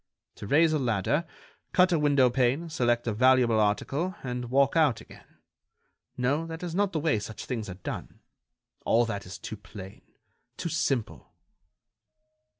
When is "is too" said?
9.27-9.57